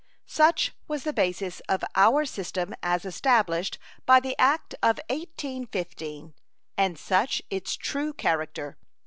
Such 0.25 0.73
was 0.87 1.03
the 1.03 1.13
basis 1.13 1.59
of 1.69 1.83
our 1.95 2.25
system 2.25 2.73
as 2.81 3.05
established 3.05 3.77
by 4.07 4.19
the 4.19 4.35
act 4.39 4.73
of 4.81 4.97
1815 5.11 6.33
and 6.75 6.97
such 6.97 7.43
its 7.51 7.75
true 7.75 8.11
character. 8.11 8.77